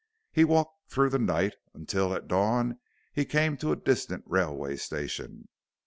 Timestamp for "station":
4.77-5.47